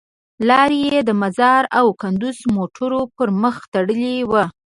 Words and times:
لار 0.47 0.71
یې 0.81 0.99
د 1.07 1.09
مزار 1.21 1.63
او 1.79 1.85
کندوز 2.01 2.37
موټرو 2.55 3.01
پر 3.15 3.27
مخ 3.41 3.55
تړلې 3.73 4.15
وه. 4.29 4.43